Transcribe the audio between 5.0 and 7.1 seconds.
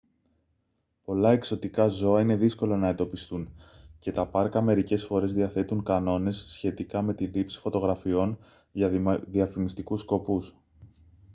φορές διαθέτουν κανόνες σχετικά